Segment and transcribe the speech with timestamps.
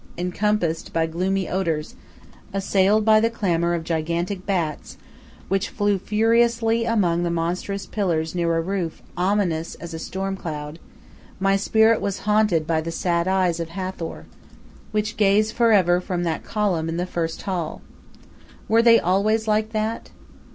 [0.17, 1.93] Encompassed by gloomy odors,
[2.53, 4.97] assailed by the clamour of gigantic bats,
[5.47, 10.79] which flew furiously among the monstrous pillars near a roof ominous as a storm cloud,
[11.39, 14.25] my spirit was haunted by the sad eyes of Hathor,
[14.89, 17.83] which gaze for ever from that column in the first hall.
[18.67, 20.09] Were they always like that?